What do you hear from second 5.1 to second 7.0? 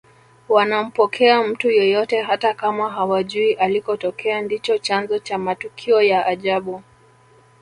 cha matukio ya ajabu